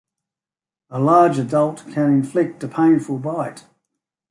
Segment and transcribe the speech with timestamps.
[0.89, 3.65] A large adult can inflict a painful bite.